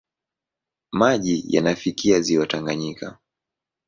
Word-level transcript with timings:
Maji 0.91 1.43
yanafikia 1.47 2.21
ziwa 2.21 2.47
Tanganyika. 2.47 3.19